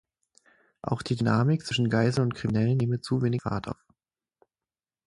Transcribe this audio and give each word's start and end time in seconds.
Auch 0.81 1.03
die 1.03 1.15
Dynamik 1.15 1.63
zwischen 1.63 1.87
Geiseln 1.87 2.23
und 2.29 2.33
Kriminellen 2.33 2.75
nehme 2.77 3.01
zu 3.01 3.21
wenig 3.21 3.43
Fahrt 3.43 3.67
auf. 3.67 3.85